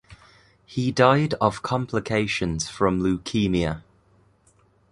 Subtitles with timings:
[0.65, 3.83] He died of complications from leukemia.